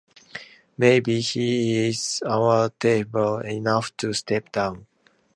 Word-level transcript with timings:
Maybe 0.79 1.19
he 1.21 1.87
is 1.89 2.23
honourable 2.25 3.37
enough 3.41 3.95
to 3.97 4.13
step 4.13 4.51
down. 4.51 4.87